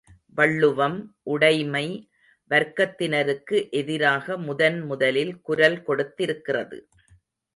வள்ளுவம் 0.35 0.95
உடைமை 1.23 2.09
வர்க்கத்தினருக்கு 2.51 3.69
எதிராக 3.71 4.37
முதன்முதலில் 4.37 5.33
குரல் 5.41 5.79
கொடுத்திருக்கிறது. 5.81 6.79